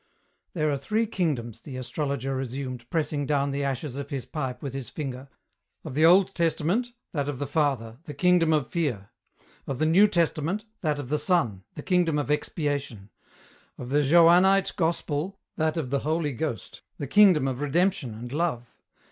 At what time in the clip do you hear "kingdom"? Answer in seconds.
8.15-8.51, 11.83-12.17, 17.05-17.47